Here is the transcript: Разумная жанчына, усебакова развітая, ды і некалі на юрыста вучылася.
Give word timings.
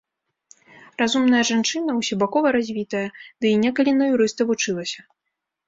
Разумная 1.01 1.41
жанчына, 1.49 1.89
усебакова 1.99 2.55
развітая, 2.57 3.03
ды 3.45 3.53
і 3.53 3.61
некалі 3.67 3.97
на 4.01 4.11
юрыста 4.17 4.41
вучылася. 4.51 5.01